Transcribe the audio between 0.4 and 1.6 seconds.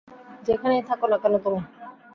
যেখানেই থাকো না কেন তুমি!